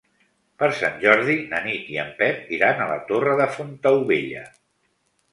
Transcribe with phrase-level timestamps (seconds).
[0.61, 4.41] Per Sant Jordi na Nit i en Pep iran a la Torre de Fontaubella.